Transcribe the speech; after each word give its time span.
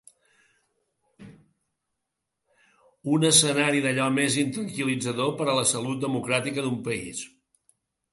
Un 3.17 3.27
escenari 3.29 3.83
d’allò 3.87 4.07
més 4.15 4.39
intranquil·litzador 4.45 5.31
per 5.43 5.47
a 5.53 5.59
la 5.61 5.67
salut 5.73 6.01
democràtica 6.07 6.65
d’un 6.67 6.81
país. 6.89 7.23